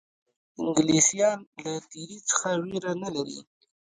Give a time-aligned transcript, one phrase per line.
[0.61, 3.39] انګلیسیان له تېري څخه وېره نه لري.